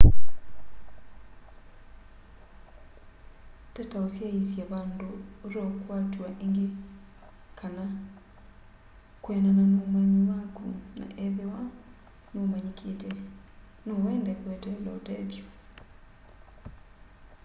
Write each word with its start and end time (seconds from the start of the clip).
tata 3.73 3.97
ũsyaĩsya 4.07 4.63
vandũ 4.71 5.09
ũteũkwatw'a 5.45 6.27
ĩngĩ 6.45 6.67
kana 7.59 7.83
kwĩanana 9.23 9.63
na 9.73 9.77
ũmanyi 9.85 10.19
waku 10.31 10.65
na 10.99 11.05
ethĩwa 11.25 11.61
n'ũmanyĩkĩte 12.31 13.09
no 13.85 13.93
wende 14.03 14.31
kweteela 14.41 14.89
ũtethyo 14.97 15.45